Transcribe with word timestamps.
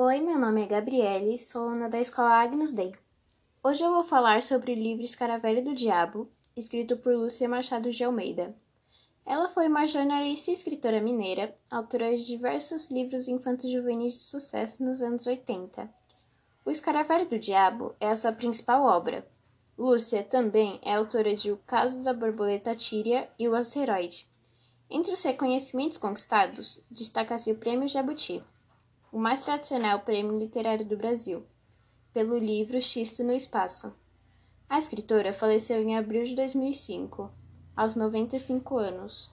Oi, 0.00 0.20
meu 0.20 0.38
nome 0.38 0.62
é 0.62 0.66
Gabriele, 0.66 1.40
sou 1.40 1.62
aluna 1.62 1.88
da 1.88 1.98
escola 1.98 2.30
Agnus 2.30 2.72
Dei. 2.72 2.94
Hoje 3.60 3.82
eu 3.82 3.90
vou 3.90 4.04
falar 4.04 4.44
sobre 4.44 4.70
o 4.70 4.74
livro 4.76 5.02
Escaravelho 5.02 5.64
do 5.64 5.74
Diabo, 5.74 6.30
escrito 6.56 6.96
por 6.96 7.16
Lúcia 7.16 7.48
Machado 7.48 7.90
de 7.90 8.04
Almeida. 8.04 8.54
Ela 9.26 9.48
foi 9.48 9.66
uma 9.66 9.88
jornalista 9.88 10.52
e 10.52 10.54
escritora 10.54 11.00
mineira, 11.00 11.52
autora 11.68 12.16
de 12.16 12.24
diversos 12.24 12.88
livros 12.92 13.26
infantos 13.26 13.68
juvenis 13.68 14.12
de 14.12 14.20
sucesso 14.20 14.84
nos 14.84 15.02
anos 15.02 15.26
80. 15.26 15.90
O 16.64 16.70
Escaravelho 16.70 17.28
do 17.28 17.36
Diabo 17.36 17.96
é 17.98 18.06
a 18.06 18.14
sua 18.14 18.30
principal 18.30 18.84
obra. 18.84 19.26
Lúcia 19.76 20.22
também 20.22 20.78
é 20.80 20.94
autora 20.94 21.34
de 21.34 21.50
O 21.50 21.56
Caso 21.66 22.04
da 22.04 22.14
Borboleta 22.14 22.72
Tíria 22.72 23.28
e 23.36 23.48
O 23.48 23.56
Asteroide. 23.56 24.28
Entre 24.88 25.12
os 25.12 25.22
reconhecimentos 25.24 25.98
conquistados, 25.98 26.86
destaca-se 26.88 27.50
o 27.50 27.56
Prêmio 27.56 27.88
Jabuti 27.88 28.40
o 29.10 29.18
mais 29.18 29.42
tradicional 29.42 30.00
prêmio 30.00 30.38
literário 30.38 30.84
do 30.84 30.96
Brasil, 30.96 31.44
pelo 32.12 32.36
livro 32.36 32.80
Xisto 32.80 33.24
no 33.24 33.32
Espaço. 33.32 33.94
A 34.68 34.78
escritora 34.78 35.32
faleceu 35.32 35.80
em 35.82 35.96
abril 35.96 36.24
de 36.24 36.34
2005, 36.34 37.30
aos 37.74 37.96
95 37.96 38.76
anos. 38.76 39.32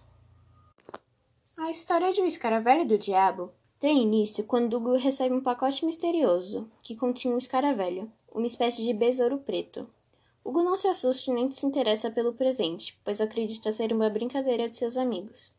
A 1.57 1.69
história 1.71 2.13
de 2.13 2.21
O 2.21 2.25
Escaravelho 2.25 2.87
do 2.87 2.97
Diabo 2.97 3.51
tem 3.77 4.01
início 4.01 4.45
quando 4.45 4.77
Hugo 4.77 4.95
recebe 4.95 5.35
um 5.35 5.41
pacote 5.41 5.85
misterioso 5.85 6.71
que 6.81 6.95
continha 6.95 7.35
um 7.35 7.37
escaravelho, 7.37 8.09
uma 8.31 8.45
espécie 8.45 8.83
de 8.83 8.93
besouro 8.93 9.39
preto. 9.39 9.87
Hugo 10.43 10.63
não 10.63 10.77
se 10.77 10.87
assusta 10.87 11.33
nem 11.33 11.51
se 11.51 11.65
interessa 11.65 12.09
pelo 12.09 12.33
presente, 12.33 12.97
pois 13.03 13.19
acredita 13.19 13.71
ser 13.71 13.91
uma 13.91 14.09
brincadeira 14.09 14.69
de 14.69 14.77
seus 14.77 14.95
amigos. 14.95 15.53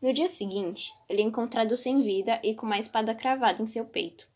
No 0.00 0.12
dia 0.12 0.28
seguinte, 0.28 0.92
ele 1.08 1.22
é 1.22 1.24
encontrado 1.24 1.76
sem 1.76 2.02
vida 2.02 2.38
e 2.42 2.54
com 2.54 2.66
uma 2.66 2.78
espada 2.78 3.14
cravada 3.14 3.62
em 3.62 3.66
seu 3.66 3.84
peito. 3.84 4.28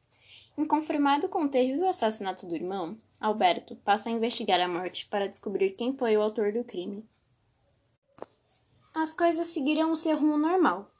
Inconformado 0.56 1.28
com 1.28 1.44
o 1.44 1.48
terrível 1.48 1.88
assassinato 1.88 2.46
do 2.46 2.54
irmão, 2.54 2.98
Alberto 3.20 3.76
passa 3.76 4.08
a 4.08 4.12
investigar 4.12 4.60
a 4.60 4.68
morte 4.68 5.06
para 5.06 5.28
descobrir 5.28 5.70
quem 5.72 5.96
foi 5.96 6.16
o 6.16 6.22
autor 6.22 6.52
do 6.52 6.64
crime. 6.64 7.06
As 8.94 9.12
coisas 9.12 9.48
seguiram 9.48 9.92
o 9.92 9.96
seu 9.96 10.18
rumo 10.18 10.38
normal. 10.38 10.90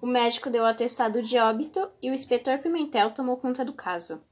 O 0.00 0.06
médico 0.06 0.50
deu 0.50 0.62
o 0.62 0.66
atestado 0.66 1.22
de 1.22 1.38
óbito 1.38 1.90
e 2.00 2.10
o 2.10 2.14
inspetor 2.14 2.58
Pimentel 2.58 3.10
tomou 3.12 3.36
conta 3.36 3.64
do 3.64 3.72
caso. 3.72 4.22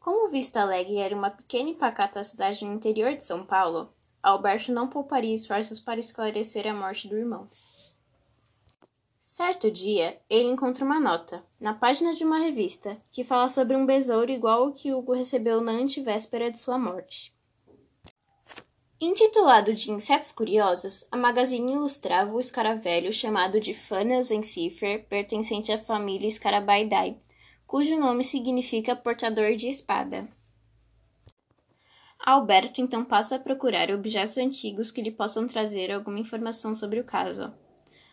Como 0.00 0.28
Vista 0.28 0.60
Alegre 0.60 0.98
era 0.98 1.16
uma 1.16 1.30
pequena 1.30 1.70
e 1.70 1.74
pacata 1.74 2.22
cidade 2.22 2.64
no 2.64 2.74
interior 2.74 3.14
de 3.14 3.24
São 3.24 3.44
Paulo, 3.44 3.92
Alberto 4.22 4.72
não 4.72 4.88
pouparia 4.88 5.34
esforços 5.34 5.80
para 5.80 6.00
esclarecer 6.00 6.66
a 6.66 6.74
morte 6.74 7.08
do 7.08 7.16
irmão. 7.16 7.48
Certo 9.36 9.70
dia, 9.70 10.18
ele 10.30 10.48
encontra 10.48 10.82
uma 10.82 10.98
nota, 10.98 11.44
na 11.60 11.74
página 11.74 12.14
de 12.14 12.24
uma 12.24 12.38
revista, 12.38 12.96
que 13.12 13.22
fala 13.22 13.50
sobre 13.50 13.76
um 13.76 13.84
besouro 13.84 14.30
igual 14.30 14.62
ao 14.62 14.72
que 14.72 14.94
Hugo 14.94 15.12
recebeu 15.12 15.60
na 15.60 15.72
antivéspera 15.72 16.50
de 16.50 16.58
sua 16.58 16.78
morte. 16.78 17.34
Intitulado 18.98 19.74
de 19.74 19.90
Insetos 19.90 20.32
Curiosos, 20.32 21.06
a 21.12 21.18
magazine 21.18 21.74
ilustrava 21.74 22.32
o 22.32 22.40
escaravelho 22.40 23.12
chamado 23.12 23.60
de 23.60 23.74
Funnels 23.74 24.30
Encifer, 24.30 25.06
pertencente 25.06 25.70
à 25.70 25.76
família 25.76 26.30
Scarabeidae, 26.30 27.20
cujo 27.66 27.94
nome 28.00 28.24
significa 28.24 28.96
portador 28.96 29.54
de 29.54 29.68
espada. 29.68 30.26
Alberto 32.18 32.80
então 32.80 33.04
passa 33.04 33.36
a 33.36 33.38
procurar 33.38 33.90
objetos 33.90 34.38
antigos 34.38 34.90
que 34.90 35.02
lhe 35.02 35.10
possam 35.10 35.46
trazer 35.46 35.92
alguma 35.92 36.18
informação 36.18 36.74
sobre 36.74 37.00
o 37.00 37.04
caso. 37.04 37.52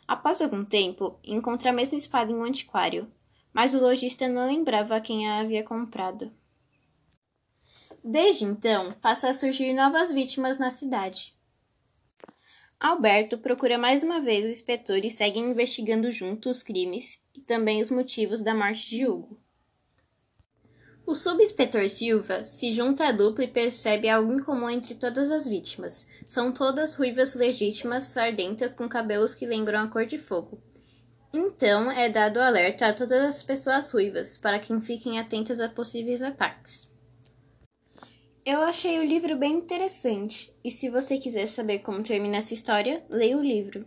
Após 0.07 0.41
algum 0.41 0.65
tempo, 0.65 1.17
encontra 1.23 1.69
a 1.69 1.73
mesma 1.73 1.97
espada 1.97 2.31
em 2.31 2.35
um 2.35 2.43
antiquário, 2.43 3.11
mas 3.53 3.73
o 3.73 3.79
lojista 3.79 4.27
não 4.27 4.47
lembrava 4.47 4.99
quem 4.99 5.29
a 5.29 5.39
havia 5.39 5.63
comprado. 5.63 6.31
Desde 8.03 8.43
então, 8.43 8.91
passa 8.93 9.29
a 9.29 9.33
surgir 9.33 9.73
novas 9.73 10.11
vítimas 10.11 10.59
na 10.59 10.69
cidade. 10.69 11.33
Alberto 12.79 13.37
procura 13.37 13.77
mais 13.77 14.03
uma 14.03 14.19
vez 14.19 14.45
o 14.45 14.49
inspetor 14.49 15.05
e 15.05 15.09
segue 15.09 15.39
investigando 15.39 16.11
junto 16.11 16.49
os 16.49 16.61
crimes 16.61 17.17
e 17.33 17.39
também 17.39 17.81
os 17.81 17.89
motivos 17.89 18.41
da 18.41 18.53
morte 18.53 18.89
de 18.89 19.07
Hugo. 19.07 19.42
O 21.05 21.13
subinspetor 21.13 21.89
Silva 21.89 22.45
se 22.45 22.71
junta 22.71 23.07
à 23.07 23.11
dupla 23.11 23.43
e 23.43 23.47
percebe 23.47 24.07
algo 24.07 24.33
incomum 24.33 24.69
entre 24.69 24.95
todas 24.95 25.29
as 25.29 25.45
vítimas. 25.45 26.07
São 26.27 26.51
todas 26.51 26.95
ruivas 26.95 27.35
legítimas, 27.35 28.05
sardentas, 28.05 28.73
com 28.73 28.87
cabelos 28.87 29.33
que 29.33 29.45
lembram 29.45 29.81
a 29.81 29.87
cor 29.87 30.05
de 30.05 30.17
fogo. 30.17 30.61
Então 31.33 31.91
é 31.91 32.09
dado 32.09 32.39
alerta 32.39 32.87
a 32.87 32.93
todas 32.93 33.21
as 33.21 33.43
pessoas 33.43 33.91
ruivas, 33.91 34.37
para 34.37 34.59
que 34.59 34.79
fiquem 34.79 35.19
atentas 35.19 35.59
a 35.59 35.67
possíveis 35.67 36.21
ataques. 36.21 36.89
Eu 38.45 38.61
achei 38.61 38.99
o 38.99 39.05
livro 39.05 39.35
bem 39.35 39.53
interessante, 39.53 40.53
e 40.63 40.71
se 40.71 40.89
você 40.89 41.17
quiser 41.17 41.47
saber 41.47 41.79
como 41.79 42.03
termina 42.03 42.37
essa 42.37 42.53
história, 42.53 43.03
leia 43.09 43.37
o 43.37 43.41
livro. 43.41 43.85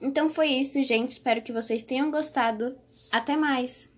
Então 0.00 0.28
foi 0.28 0.48
isso, 0.48 0.82
gente. 0.82 1.10
Espero 1.10 1.42
que 1.42 1.52
vocês 1.52 1.82
tenham 1.82 2.10
gostado. 2.10 2.76
Até 3.10 3.36
mais! 3.36 3.92